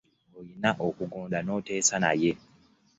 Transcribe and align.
Olina 0.37 0.69
okugonda 0.87 1.39
noteesa 1.45 1.95
naye. 2.03 2.31